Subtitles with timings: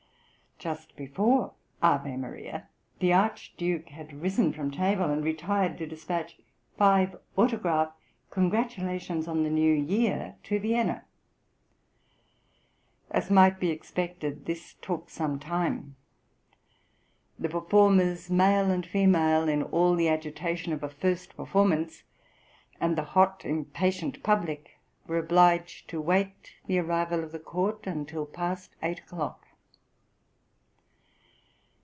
[0.63, 2.69] Just before Ave Maria
[2.99, 6.37] the Archduke had risen from table, and retired to despatch
[6.77, 7.91] five autograph
[8.29, 11.03] congratulations on the New Year to Vienna;
[13.09, 15.95] as might be expected, this took some time.
[17.39, 22.03] The performers, male and female, in all the agitation of a first performance,
[22.79, 24.77] and the hot impatient public
[25.07, 29.47] were obliged to wait the arrival of the court until past eight o'clock.